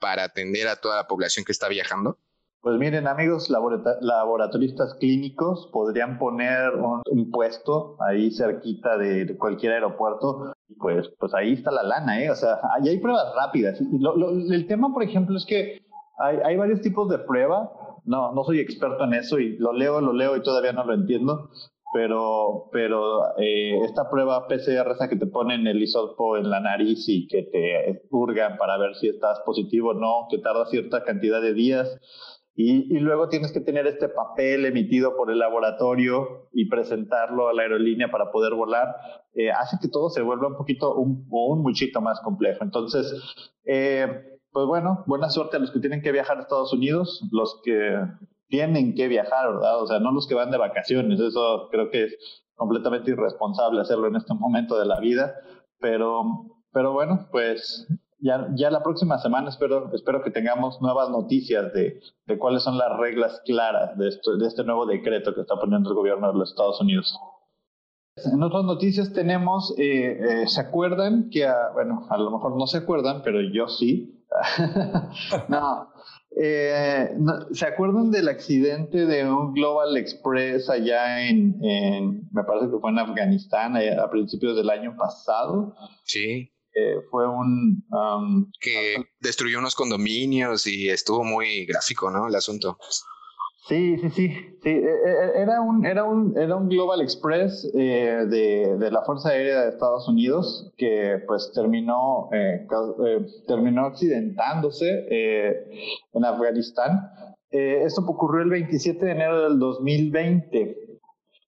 [0.00, 2.18] para atender a toda la población que está viajando.
[2.62, 10.52] Pues miren, amigos laboratoristas clínicos, podrían poner un, puesto ahí cerquita de cualquier aeropuerto.
[10.78, 12.30] Pues, pues ahí está la lana, ¿eh?
[12.30, 13.80] O sea, ahí hay pruebas rápidas.
[13.80, 15.80] el tema, por ejemplo, es que
[16.18, 17.72] hay, hay varios tipos de prueba.
[18.04, 20.92] No, no soy experto en eso y lo leo, lo leo y todavía no lo
[20.92, 21.50] entiendo
[21.92, 27.08] pero, pero eh, esta prueba PCR, esa que te ponen el hisopo en la nariz
[27.08, 31.40] y que te purgan para ver si estás positivo o no, que tarda cierta cantidad
[31.40, 32.00] de días,
[32.62, 37.62] y, luego tienes que tener este papel emitido por el laboratorio y presentarlo a la
[37.62, 38.96] aerolínea para poder volar,
[39.34, 42.62] eh, hace que todo se vuelva un poquito, un, un muchito más complejo.
[42.62, 43.14] Entonces,
[43.64, 44.06] eh,
[44.52, 47.94] pues bueno, buena suerte a los que tienen que viajar a Estados Unidos, los que
[48.50, 49.80] tienen que viajar, ¿verdad?
[49.82, 52.16] O sea, no los que van de vacaciones, eso creo que es
[52.54, 55.34] completamente irresponsable hacerlo en este momento de la vida,
[55.78, 56.24] pero,
[56.72, 62.00] pero bueno, pues ya, ya la próxima semana espero, espero que tengamos nuevas noticias de,
[62.26, 65.88] de cuáles son las reglas claras de, esto, de este nuevo decreto que está poniendo
[65.88, 67.18] el gobierno de los Estados Unidos.
[68.16, 72.78] En otras noticias tenemos, eh, eh, ¿se acuerdan que, bueno, a lo mejor no se
[72.78, 74.26] acuerdan, pero yo sí.
[75.48, 75.88] no,
[76.36, 77.08] Eh,
[77.52, 81.58] ¿Se acuerdan del accidente de un Global Express allá en,
[82.32, 85.74] me parece que fue en Afganistán a principios del año pasado?
[86.04, 86.52] Sí.
[87.10, 87.84] fue un...
[87.90, 92.28] Um, que destruyó unos condominios y estuvo muy gráfico, ¿no?
[92.28, 92.78] El asunto.
[93.68, 94.28] Sí, sí, sí,
[94.62, 94.68] sí.
[94.68, 99.30] E, e, era un, era un, era un Global Express eh, de, de, la Fuerza
[99.30, 102.66] Aérea de Estados Unidos que pues terminó, eh,
[103.06, 104.88] eh, terminó accidentándose
[106.12, 107.10] en Afganistán.
[107.50, 110.76] esto ocurrió el 27 de enero del 2020.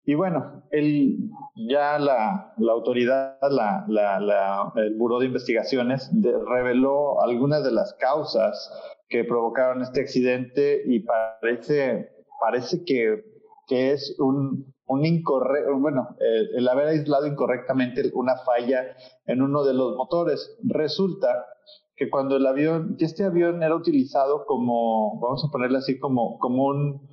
[0.04, 1.30] Y bueno, el,
[1.68, 6.10] ya la, la autoridad, la, la, el Buró de Investigaciones
[6.48, 8.72] reveló algunas de las causas
[9.10, 13.24] que provocaron este accidente y parece, parece que,
[13.66, 18.96] que es un, un incorrecto, bueno, el, haber aislado incorrectamente una falla
[19.26, 20.56] en uno de los motores.
[20.62, 21.46] Resulta
[21.96, 26.38] que cuando el avión, que este avión era utilizado como, vamos a ponerle así, como,
[26.38, 27.08] como un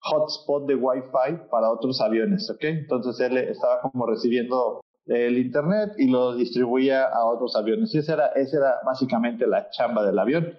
[0.00, 2.64] hotspot de Wi-Fi para otros aviones, ¿ok?
[2.64, 7.94] Entonces él estaba como recibiendo el internet y lo distribuía a otros aviones.
[7.94, 10.54] Y esa era, esa era básicamente la chamba del avión.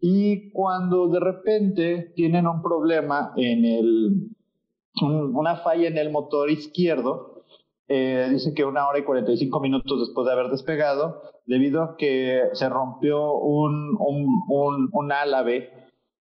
[0.00, 4.30] Y cuando de repente tienen un problema en el,
[5.02, 7.44] una falla en el motor izquierdo,
[7.88, 12.42] eh, dice que una hora y 45 minutos después de haber despegado, debido a que
[12.52, 15.70] se rompió un, un, un, un álave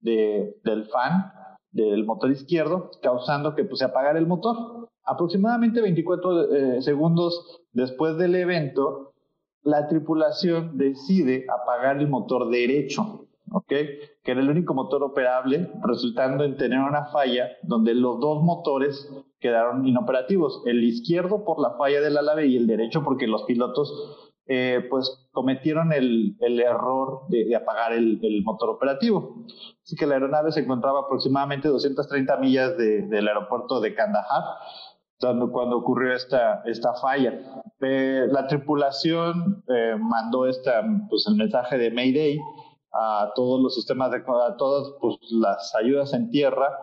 [0.00, 1.32] de, del fan
[1.72, 4.88] del motor izquierdo, causando que pues, se apagara el motor.
[5.04, 9.12] Aproximadamente 24 eh, segundos después del evento,
[9.62, 13.23] la tripulación decide apagar el motor derecho.
[13.50, 13.68] ¿Ok?
[13.68, 19.10] Que era el único motor operable, resultando en tener una falla donde los dos motores
[19.40, 24.30] quedaron inoperativos, el izquierdo por la falla del alave y el derecho porque los pilotos
[24.46, 29.46] eh, pues cometieron el, el error de, apagar el, el, motor operativo.
[29.82, 34.42] Así que la aeronave se encontraba aproximadamente 230 millas del aeropuerto de Kandahar
[35.50, 37.40] cuando ocurrió esta, esta falla.
[37.80, 42.38] Eh, la tripulación eh, mandó esta, pues, el mensaje de Mayday
[42.94, 46.80] a todos los sistemas de a todas pues, las ayudas en tierra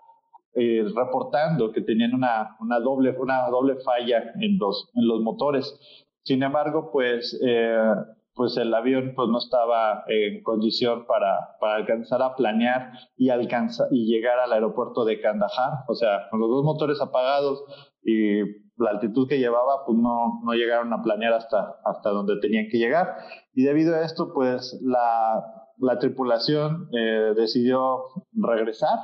[0.54, 5.78] eh, reportando que tenían una, una, doble una doble falla en los en los motores.
[6.24, 7.94] Sin embargo pues eh,
[8.34, 13.88] pues el avión pues no estaba en condición para, para alcanzar a planear y alcanzar
[13.90, 15.84] y llegar al aeropuerto de Kandahar.
[15.88, 17.64] O sea con los dos motores apagados
[18.04, 18.40] y
[18.76, 22.78] la altitud que llevaba pues no, no llegaron a planear hasta, hasta donde tenían que
[22.78, 23.16] llegar.
[23.54, 28.98] Y debido a esto pues la la tripulación eh, decidió regresar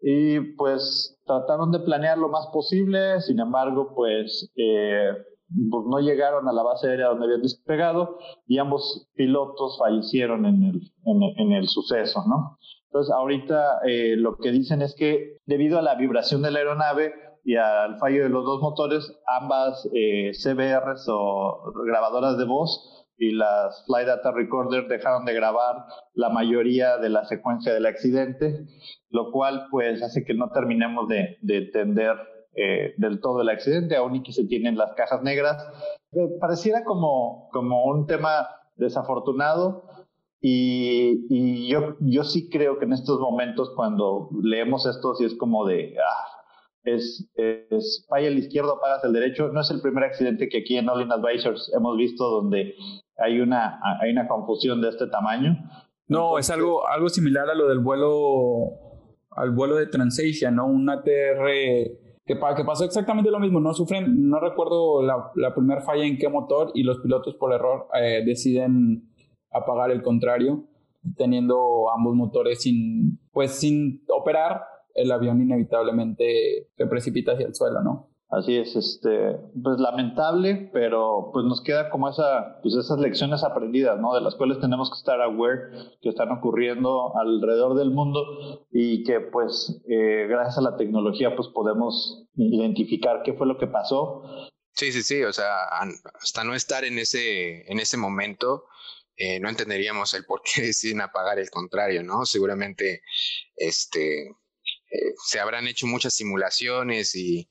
[0.00, 5.10] y pues trataron de planear lo más posible, sin embargo pues, eh,
[5.70, 10.62] pues, no llegaron a la base aérea donde habían despegado y ambos pilotos fallecieron en
[10.64, 10.92] el,
[11.36, 12.58] en el, suceso, ¿no?
[12.86, 17.12] Entonces ahorita eh, lo que dicen es que debido a la vibración de la aeronave
[17.44, 23.84] y al fallo de los dos motores, ambas CBRs o grabadoras de voz y las
[23.84, 28.64] Flight Data Recorder dejaron de grabar la mayoría de la secuencia del accidente,
[29.10, 32.16] lo cual pues hace que no terminemos de, entender
[32.56, 35.62] eh, del todo el accidente, aún y que se tienen las cajas negras.
[36.12, 39.84] Eh, pareciera como, como un tema desafortunado
[40.40, 45.34] y, y, yo, yo sí creo que en estos momentos cuando leemos esto sí es
[45.34, 46.40] como de, ah,
[46.84, 49.48] es, es falla el izquierdo, apagas el derecho.
[49.48, 52.74] No es el primer accidente que aquí en All Advisors hemos visto donde
[53.20, 55.56] hay una, hay una confusión de este tamaño.
[56.08, 58.72] No, es algo, algo similar a lo del vuelo,
[59.30, 60.66] al vuelo de Transasia, ¿no?
[60.66, 61.46] Un ATR
[62.26, 63.60] que, que pasó exactamente lo mismo.
[63.60, 67.52] No sufren, no recuerdo la, la primera falla en qué motor y los pilotos por
[67.52, 69.10] error eh, deciden
[69.52, 70.64] apagar el contrario,
[71.16, 74.62] teniendo ambos motores sin, pues sin operar
[74.94, 78.09] el avión inevitablemente se precipita hacia el suelo, ¿no?
[78.30, 83.98] Así es, este, pues lamentable, pero pues nos queda como esa, pues esas lecciones aprendidas,
[83.98, 84.14] ¿no?
[84.14, 89.18] De las cuales tenemos que estar aware que están ocurriendo alrededor del mundo y que
[89.18, 94.22] pues eh, gracias a la tecnología pues podemos identificar qué fue lo que pasó.
[94.74, 95.64] Sí, sí, sí, o sea,
[96.20, 98.66] hasta no estar en ese, en ese momento,
[99.16, 102.24] eh, no entenderíamos el por qué deciden apagar el contrario, ¿no?
[102.24, 103.02] Seguramente,
[103.56, 104.28] este,
[104.90, 107.48] eh, se habrán hecho muchas simulaciones y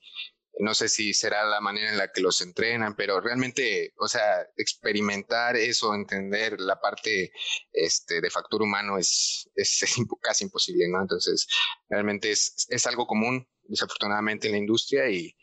[0.58, 4.46] no sé si será la manera en la que los entrenan, pero realmente, o sea,
[4.56, 7.32] experimentar eso, entender la parte
[7.72, 9.84] este, de factor humano es, es
[10.20, 11.00] casi imposible, ¿no?
[11.00, 11.46] Entonces,
[11.88, 15.34] realmente es, es algo común, desafortunadamente, en la industria y,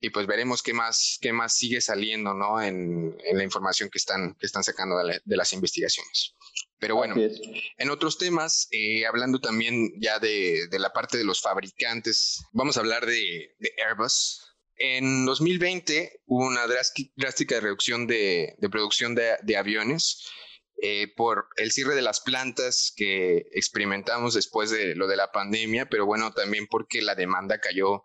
[0.00, 2.60] y pues veremos qué más, qué más sigue saliendo, ¿no?
[2.60, 6.34] En, la información que están, que están sacando de las investigaciones.
[6.78, 12.44] Pero bueno, en otros temas, eh, hablando también ya de, la parte de los fabricantes,
[12.52, 13.54] vamos a hablar de,
[13.86, 14.42] Airbus.
[14.78, 20.28] En 2020 hubo una drástica reducción de, producción de, aviones
[20.82, 25.88] eh, por el cierre de las plantas que experimentamos después de lo de la pandemia,
[25.88, 28.02] pero bueno, también porque la demanda cayó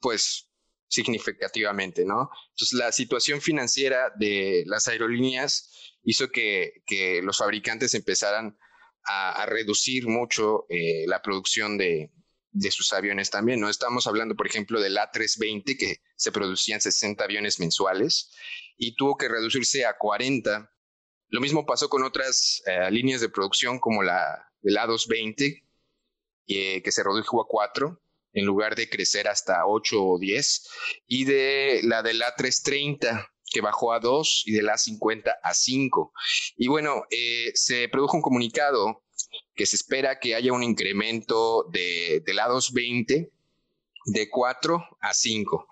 [0.00, 0.50] pues
[0.88, 2.30] significativamente, ¿no?
[2.50, 5.70] Entonces la situación financiera de las aerolíneas
[6.04, 6.82] hizo que,
[7.22, 8.58] los fabricantes empezaran
[9.04, 12.10] a, reducir mucho eh, la producción de,
[12.70, 13.68] sus aviones también, ¿no?
[13.68, 18.30] Estamos hablando, por ejemplo, del A320, que se producían 60 aviones mensuales
[18.76, 20.70] y tuvo que reducirse a 40.
[21.28, 25.64] Lo mismo pasó con otras eh, líneas de producción como la del A220,
[26.46, 28.03] eh, que se redujo a 4
[28.34, 30.68] en lugar de crecer hasta 8 o 10,
[31.06, 36.12] y de la del A330, que bajó a 2 y de la 50 a 5.
[36.56, 39.04] Y bueno, eh, se produjo un comunicado
[39.54, 43.30] que se espera que haya un incremento de, de la 220
[44.06, 45.68] de 4 a 5.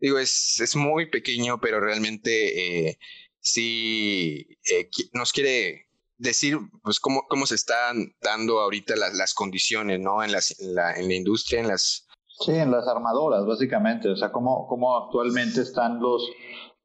[0.00, 2.98] Digo, es, es muy pequeño, pero realmente eh,
[3.40, 10.00] sí eh, nos quiere decir pues cómo, cómo se están dando ahorita las, las condiciones
[10.00, 10.22] ¿no?
[10.24, 12.05] en, las, en, la, en la industria, en las...
[12.38, 14.10] Sí, en las armadoras, básicamente.
[14.10, 16.28] O sea, cómo, cómo actualmente están los,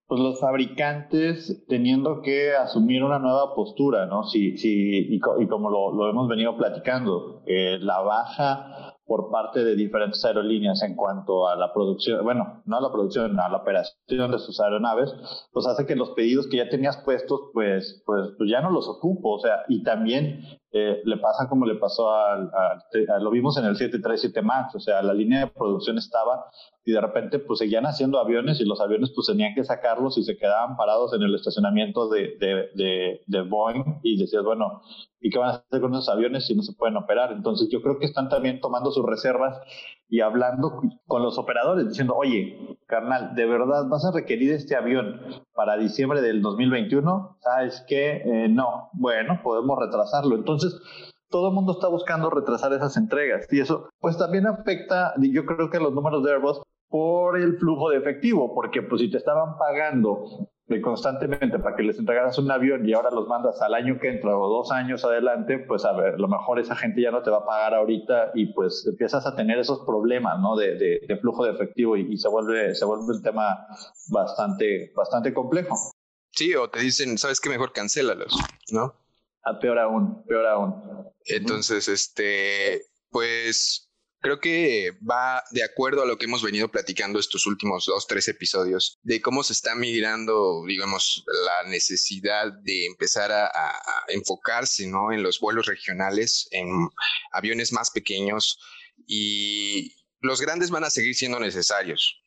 [0.08, 4.24] pues los fabricantes teniendo que asumir una nueva postura, ¿no?
[4.24, 10.24] Sí, sí, y, como lo, hemos venido platicando, eh, la baja por parte de diferentes
[10.24, 14.40] aerolíneas en cuanto a la producción, bueno, no a la producción, a la operación de
[14.40, 15.14] sus aeronaves,
[15.52, 18.88] pues hace que los pedidos que ya tenías puestos, pues, pues, pues ya no los
[18.88, 22.50] ocupo, o sea, y también eh, le pasa como le pasó al,
[23.20, 26.46] lo vimos en el 737 MAX, o sea, la línea de producción estaba
[26.86, 30.24] y de repente pues seguían haciendo aviones y los aviones pues tenían que sacarlos y
[30.24, 34.82] se quedaban parados en el estacionamiento de, de, de, de Boeing y decías, bueno,
[35.20, 37.32] ¿y qué van a hacer con esos aviones si no se pueden operar?
[37.32, 39.60] Entonces yo creo que están también tomando sus reservas
[40.12, 45.22] y hablando con los operadores, diciendo, oye, carnal, ¿de verdad vas a requerir este avión
[45.54, 47.38] para diciembre del 2021?
[47.40, 48.22] ¿Sabes qué?
[48.26, 50.36] Eh, no, bueno, podemos retrasarlo.
[50.36, 50.61] Entonces,
[51.30, 55.70] todo el mundo está buscando retrasar esas entregas y eso pues también afecta, yo creo
[55.70, 59.58] que los números de Airbus por el flujo de efectivo, porque pues si te estaban
[59.58, 64.10] pagando constantemente para que les entregaras un avión y ahora los mandas al año que
[64.10, 67.22] entra o dos años adelante, pues a ver, a lo mejor esa gente ya no
[67.24, 70.56] te va a pagar ahorita y pues empiezas a tener esos problemas, ¿no?
[70.56, 73.66] De, de, flujo de efectivo y, se vuelve se vuelve un tema
[74.12, 75.76] bastante bastante complejo.
[76.32, 77.50] Sí, o te dicen, ¿sabes qué?
[77.50, 78.34] Mejor cancélalos,
[78.72, 78.94] ¿no?
[79.44, 81.12] A peor aún, peor aún.
[81.26, 87.48] Entonces, este, pues Creo que va de acuerdo a lo que hemos venido platicando estos
[87.48, 93.50] últimos dos, tres episodios, de cómo se está migrando, digamos, la necesidad de empezar a,
[94.10, 95.12] enfocarse ¿no?
[95.12, 96.68] en los vuelos regionales, en
[97.32, 98.60] aviones más pequeños
[99.08, 102.22] y los grandes van a seguir siendo necesarios,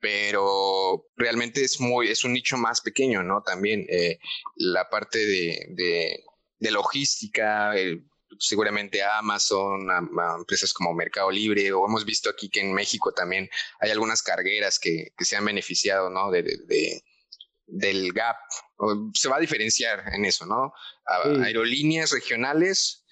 [0.00, 3.42] pero realmente es muy, es un nicho más pequeño, ¿no?
[3.42, 4.18] También eh,
[4.56, 6.24] la parte de,
[6.58, 8.04] de logística, el,
[8.38, 9.88] seguramente Amazon,
[10.38, 13.48] empresas como Mercado Libre, o hemos visto aquí que en México también
[13.80, 16.30] hay algunas cargueras que, se han beneficiado, ¿no?
[16.30, 17.02] De,
[17.66, 18.36] del gap.
[19.14, 20.72] se va a diferenciar en eso, ¿no?
[21.04, 23.04] Aerolíneas regionales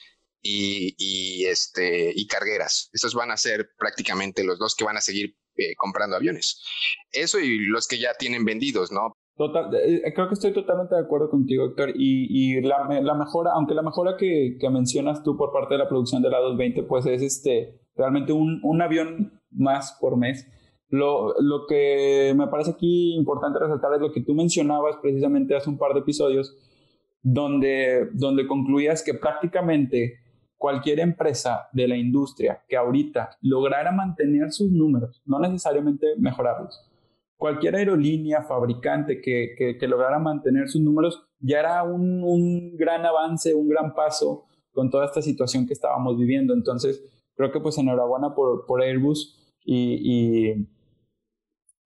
[0.42, 2.90] y, este, y cargueras.
[2.92, 6.62] Esos van a ser prácticamente los dos que van a seguir eh, comprando aviones.
[7.10, 9.18] Eso y los que ya tienen vendidos, ¿no?
[9.36, 11.90] Total, eh, creo que estoy totalmente de acuerdo contigo, Héctor.
[11.94, 15.78] Y, y la, la, mejora, aunque la mejora que, que, mencionas tú por parte de
[15.78, 20.48] la producción de la 220, pues es este, realmente un, un avión más por mes.
[20.88, 25.68] Lo, lo, que me parece aquí importante resaltar es lo que tú mencionabas precisamente hace
[25.68, 26.56] un par de episodios,
[27.22, 30.14] donde, donde concluías que prácticamente
[30.56, 36.88] cualquier empresa de la industria que ahorita lograra mantener sus números, no necesariamente mejorarlos,
[37.36, 43.54] cualquier aerolínea, fabricante que, que, lograra mantener sus números, ya era un, un, gran avance,
[43.54, 46.54] un gran paso con toda esta situación que estábamos viviendo.
[46.54, 47.02] Entonces,
[47.34, 50.68] creo que pues enhorabuena por, por Airbus y, y,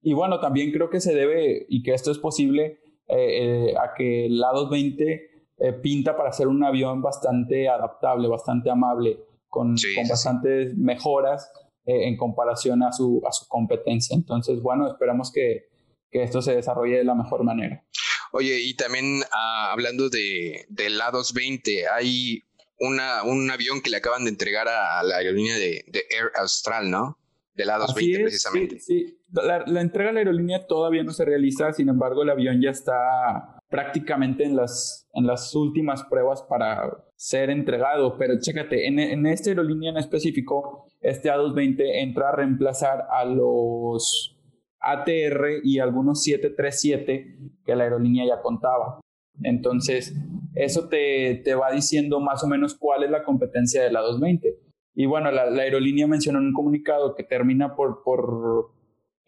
[0.02, 3.92] y, bueno, también creo que se debe y que esto es posible eh, eh, a
[3.94, 5.20] que el A220
[5.58, 9.18] eh, pinta para ser un avión bastante adaptable, bastante amable,
[9.48, 11.52] con, con bastantes mejoras
[11.86, 14.14] eh, en comparación a su, a su competencia.
[14.14, 15.68] Entonces, bueno, esperamos que,
[16.10, 17.84] que esto se desarrolle de la mejor manera.
[18.32, 22.42] Oye, y también ah, hablando de, del A220, hay
[22.78, 26.90] una, un avión que le acaban de entregar a, la aerolínea de, de, Air Austral,
[26.90, 27.18] ¿no?
[27.54, 28.78] Del A220 precisamente.
[28.78, 29.18] Sí, sí.
[29.32, 32.70] La, la, entrega a la aerolínea todavía no se realiza, sin embargo el avión ya
[32.70, 38.18] está prácticamente en las, en las últimas pruebas para ser entregado.
[38.18, 44.36] Pero chécate, en, en esta aerolínea en específico, este A220 entra a reemplazar a los
[44.80, 49.00] ATR y algunos 737 que la aerolínea ya contaba.
[49.42, 50.14] Entonces,
[50.54, 54.58] eso te, te, va diciendo más o menos cuál es la competencia de la 220.
[54.94, 58.72] Y bueno, la, aerolínea mencionó en un comunicado que termina por, por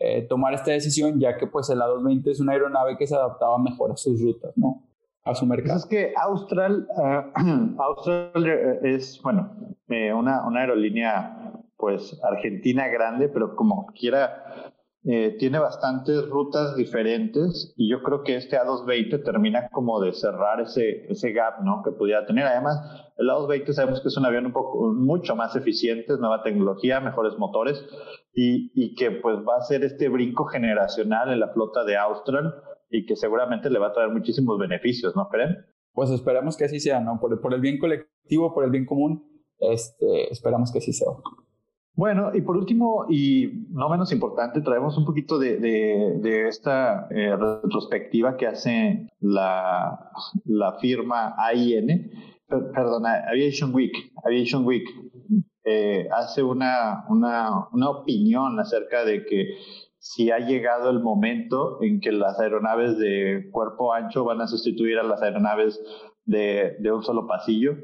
[0.05, 3.57] eh, tomar esta decisión, ya que pues el A220 es una aeronave que se adaptaba
[3.59, 4.82] mejor a sus rutas, ¿no?
[5.22, 5.74] A su mercado.
[5.74, 12.88] Pues es que Austral, uh, Austral eh, es, bueno, eh, una, una aerolínea pues argentina
[12.88, 14.72] grande, pero como quiera
[15.05, 20.61] eh, tiene bastantes rutas diferentes y yo creo que este A220 termina como de cerrar
[20.61, 21.82] ese, ese gap ¿no?
[21.84, 22.46] que pudiera tener.
[22.46, 22.78] Además,
[23.18, 27.36] el A220 sabemos que es un avión un poco, mucho más eficiente, nueva tecnología, mejores
[27.36, 27.84] motores
[28.35, 32.55] y, y que pues va a ser este brinco generacional en la flota de Austral
[32.91, 35.57] y que seguramente le va a traer muchísimos beneficios, ¿no creen?
[35.93, 37.18] Pues esperamos que así sea, ¿no?
[37.20, 39.24] Por, por el bien colectivo, por el bien común,
[39.59, 41.09] este, esperamos que así sea.
[41.95, 47.37] Bueno, y por último, y no menos importante, traemos un poquito de, de, esta eh,
[47.37, 50.11] retrospectiva que hace la,
[50.47, 52.11] la firma AIN,
[52.49, 53.93] perdona, Aviation Week.
[54.24, 54.85] Aviation Week
[55.64, 59.54] eh, hace una, una, una opinión acerca de que
[59.98, 64.98] si ha llegado el momento en que las aeronaves de cuerpo ancho van a sustituir
[64.98, 65.80] a las aeronaves
[66.24, 67.76] de, de un solo pasillo.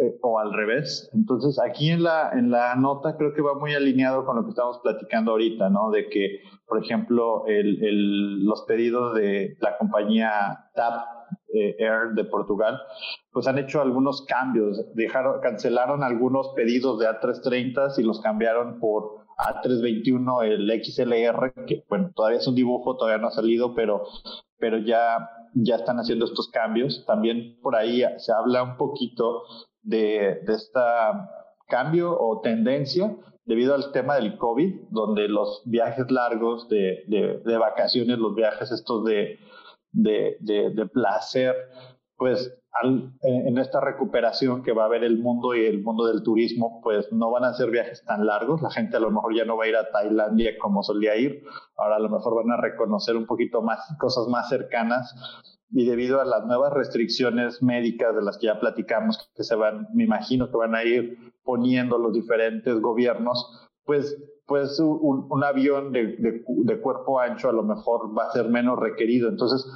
[0.00, 1.10] Eh, o al revés.
[1.12, 4.50] Entonces, aquí en la, en la nota creo que va muy alineado con lo que
[4.50, 5.90] estamos platicando ahorita, ¿no?
[5.90, 11.17] De que, por ejemplo, el, el, los pedidos de la compañía TAP
[11.54, 12.80] eh, Air de Portugal,
[13.32, 14.84] pues han hecho algunos cambios.
[15.42, 22.38] Cancelaron algunos pedidos de A330 y los cambiaron por A321, el XLR, que bueno, todavía
[22.38, 24.02] es un dibujo, todavía no ha salido, pero,
[24.58, 27.04] pero ya, ya están haciendo estos cambios.
[27.06, 29.42] También por ahí se habla un poquito
[29.82, 30.80] de, de este
[31.68, 33.14] cambio o tendencia
[33.48, 39.06] debido al tema del COVID, donde los viajes largos de, de, vacaciones, los viajes estos
[39.06, 39.38] de,
[40.02, 41.54] de placer,
[42.16, 42.52] pues
[43.22, 47.12] en esta recuperación que va a haber el mundo y el mundo del turismo, pues
[47.12, 48.62] no van a ser viajes tan largos.
[48.62, 51.42] La gente a lo mejor ya no va a ir a Tailandia como solía ir.
[51.76, 55.14] Ahora a lo mejor van a reconocer un poquito más cosas más cercanas
[55.70, 59.88] y debido a las nuevas restricciones médicas de las que ya platicamos, que se van,
[59.92, 64.16] me imagino que van a ir poniendo los diferentes gobiernos, pues,
[64.48, 66.42] pues un, avión de,
[66.82, 69.28] cuerpo ancho a lo mejor va a ser menos requerido.
[69.28, 69.70] Entonces,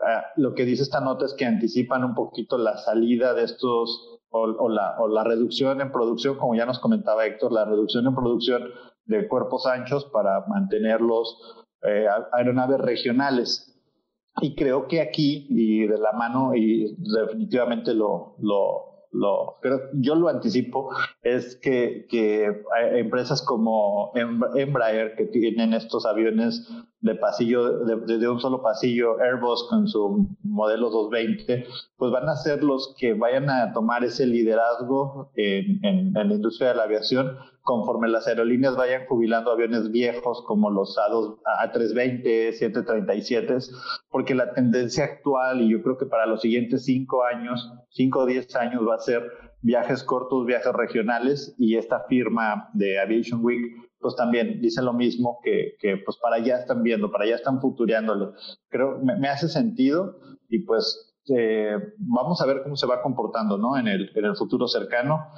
[0.00, 4.20] ah, lo que dice esta nota es que anticipan un poquito la salida de estos
[4.28, 8.06] o, o, la, o la reducción en producción, como ya nos comentaba Héctor, la reducción
[8.06, 8.64] en producción
[9.06, 13.70] de cuerpos anchos para mantenerlos eh, aeronaves regionales.
[14.42, 20.14] Y creo que aquí, y de la mano, y definitivamente lo, lo, lo creo, yo
[20.16, 20.90] lo anticipo,
[21.22, 22.62] es que, que
[22.92, 26.68] empresas como Embraer, que tienen estos aviones
[27.00, 32.36] de pasillo, de, de, un solo pasillo, Airbus con su modelo 220, pues van a
[32.36, 37.36] ser los que vayan a tomar ese liderazgo en, en la industria de la aviación
[37.64, 43.56] conforme las aerolíneas vayan jubilando aviones viejos como los A2, A320, 737,
[44.10, 48.26] porque la tendencia actual, y yo creo que para los siguientes cinco años, cinco o
[48.26, 49.22] diez años, va a ser
[49.62, 55.40] viajes cortos, viajes regionales, y esta firma de Aviation Week, pues también dice lo mismo,
[55.42, 58.34] que, pues para allá están viendo, para allá están futureándolo.
[58.68, 60.18] Creo, me, me hace sentido,
[60.50, 63.78] y pues eh, vamos a ver cómo se va comportando ¿no?
[63.78, 65.30] en el futuro cercano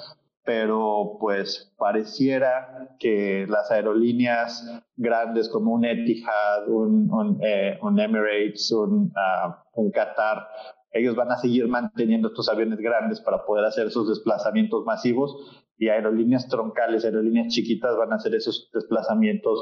[0.47, 4.65] pero pues pareciera que las aerolíneas
[4.97, 10.47] grandes como un Etihad, un, un, eh, Emirates, un, uh, un, Qatar,
[10.93, 15.89] ellos van a seguir manteniendo estos aviones grandes para poder hacer esos desplazamientos masivos y
[15.89, 19.59] aerolíneas troncales, aerolíneas chiquitas van a hacer esos desplazamientos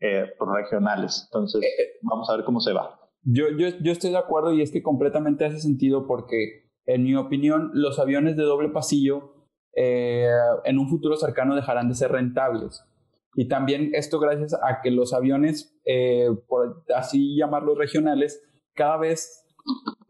[0.00, 0.24] eh,
[0.56, 1.28] regionales.
[1.30, 3.00] Entonces, eh, vamos a ver cómo se va.
[3.24, 7.16] Yo, yo, yo estoy de acuerdo y es que completamente hace sentido porque, en mi
[7.16, 9.37] opinión, los aviones de doble pasillo
[9.80, 10.26] eh,
[10.64, 12.84] en un futuro cercano dejarán de ser rentables.
[13.36, 18.42] Y también esto gracias a que los aviones, eh, por así llamarlos regionales,
[18.74, 19.46] cada vez,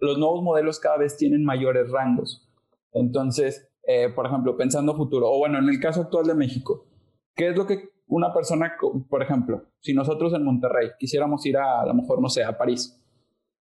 [0.00, 2.48] los nuevos modelos cada vez tienen mayores rangos.
[2.92, 6.86] Entonces, eh, por ejemplo, pensando futuro, o bueno, en el caso actual de México,
[7.34, 8.72] ¿qué es lo que una persona,
[9.10, 12.56] por ejemplo, si nosotros en Monterrey quisiéramos ir a, a lo mejor, no sé, a
[12.56, 13.04] París?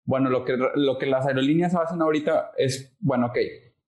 [0.04, 3.38] Bueno, lo que, lo que las aerolíneas hacen ahorita es, bueno, ok,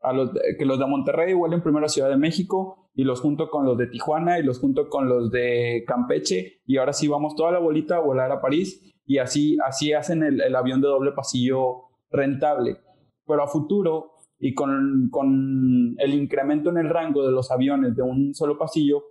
[0.09, 3.65] a que los de Monterrey vuelen primero a Ciudad de México y los junto con
[3.65, 7.53] los de Tijuana y los junto con los de Campeche y ahora sí vamos toda
[7.53, 11.85] la bolita a volar a París y así, así hacen el, avión de doble pasillo
[12.11, 12.79] rentable.
[13.27, 18.03] Pero a futuro y con, con el incremento en el rango de los aviones de
[18.03, 19.05] un solo pasillo,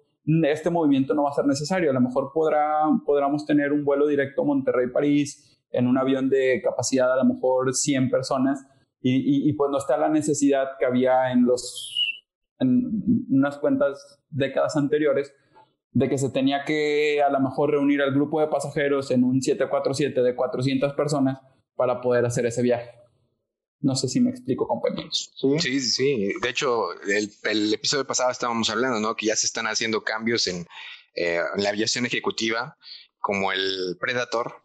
[0.43, 1.91] este movimiento no va a ser necesario.
[1.91, 7.11] A lo mejor podrá, podremos tener un vuelo directo Monterrey-París en un avión de capacidad
[7.11, 8.65] a lo mejor 100 personas
[9.07, 12.25] y, y, pues no está la necesidad que había en, los,
[12.59, 15.31] en unas cuentas décadas anteriores
[15.91, 19.43] de que se tenía que a lo mejor reunir al grupo de pasajeros en un
[19.43, 21.39] 747 de 400 personas
[21.75, 22.89] para poder hacer ese viaje.
[23.79, 25.31] No sé si me explico, compañeros.
[25.35, 26.33] Sí, sí, sí.
[26.41, 29.15] De hecho, el, el, episodio pasado estábamos hablando, ¿no?
[29.15, 30.65] Que ya se están haciendo cambios en,
[31.13, 32.75] eh, en la aviación ejecutiva,
[33.19, 34.64] como el Predator,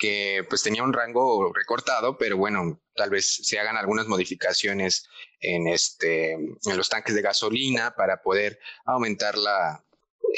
[0.00, 5.06] que pues tenía un rango recortado, pero bueno, tal vez se hagan algunas modificaciones
[5.40, 9.84] en, este, en los tanques de gasolina para poder aumentar la,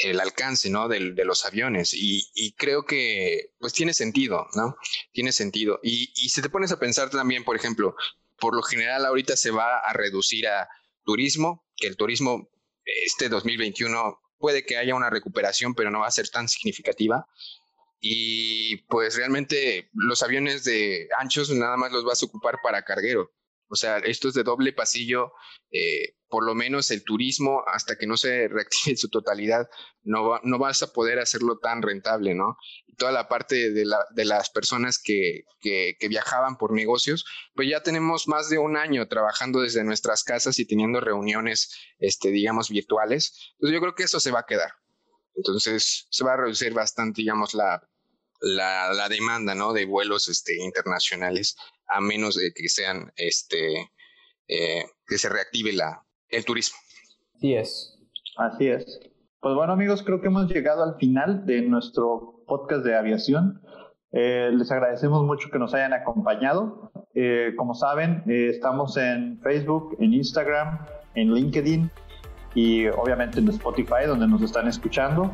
[0.03, 0.89] el alcance ¿no?
[0.89, 4.75] de, los aviones y, y, creo que pues tiene sentido, ¿no?
[5.13, 5.79] Tiene sentido.
[5.81, 7.95] Y, y si te pones a pensar también, por ejemplo,
[8.39, 10.67] por lo general ahorita se va a reducir a
[11.05, 12.49] turismo, que el turismo
[12.83, 17.25] este 2021 puede que haya una recuperación, pero no va a ser tan significativa.
[18.05, 23.31] Y pues realmente los aviones de anchos nada más los vas a ocupar para carguero.
[23.69, 25.31] O sea, esto es de doble pasillo,
[25.71, 29.69] eh, por lo menos el turismo, hasta que no se reactive en su totalidad,
[30.01, 32.57] no, no vas a poder hacerlo tan rentable, ¿no?
[32.87, 37.23] Y toda la parte de, la, de las personas que, que, que, viajaban por negocios,
[37.55, 42.31] pues ya tenemos más de un año trabajando desde nuestras casas y teniendo reuniones, este,
[42.31, 43.53] digamos, virtuales.
[43.53, 44.73] Entonces yo creo que eso se va a quedar.
[45.35, 47.81] Entonces se va a reducir bastante, digamos, la,
[48.43, 49.73] la, la demanda, ¿no?
[49.73, 51.55] De vuelos este, internacionales
[51.87, 53.89] a menos de que sean, este,
[54.47, 56.77] eh, que se reactive la, el turismo.
[57.35, 57.97] Así es.
[58.37, 58.99] Así es.
[59.39, 63.61] Pues bueno amigos, creo que hemos llegado al final de nuestro podcast de aviación.
[64.11, 66.91] Eh, les agradecemos mucho que nos hayan acompañado.
[67.15, 70.85] Eh, como saben, eh, estamos en Facebook, en Instagram,
[71.15, 71.91] en LinkedIn
[72.55, 75.31] y obviamente en Spotify, donde nos están escuchando.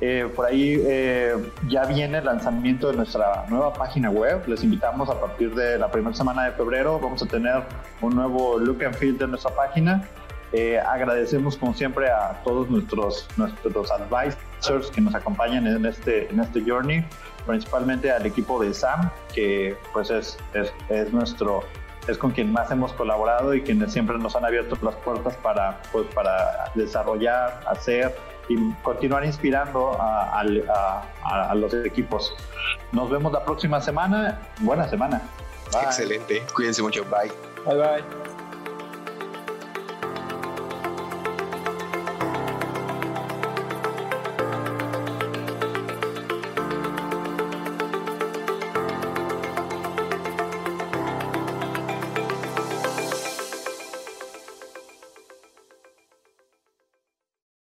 [0.00, 1.34] Eh, por ahí eh,
[1.66, 4.46] ya viene el lanzamiento de nuestra nueva página web.
[4.46, 7.00] Les invitamos a partir de la primera semana de febrero.
[7.00, 7.64] Vamos a tener
[8.00, 10.08] un nuevo look and feel de nuestra página.
[10.52, 16.40] Eh, agradecemos como siempre a todos nuestros, nuestros advisors que nos acompañan en este, en
[16.40, 17.04] este journey,
[17.46, 21.64] principalmente al equipo de SAM, que pues es, es, es nuestro
[22.06, 25.82] es con quien más hemos colaborado y quienes siempre nos han abierto las puertas para,
[25.92, 28.16] pues, para desarrollar, hacer
[28.48, 32.34] y continuar inspirando a, a, a, los equipos.
[32.92, 34.40] Nos vemos la próxima semana.
[34.60, 35.22] Buena semana.
[35.72, 35.82] Bye.
[35.84, 36.42] Excelente.
[36.54, 37.04] Cuídense mucho.
[37.04, 37.32] Bye.
[37.64, 38.27] Bye bye.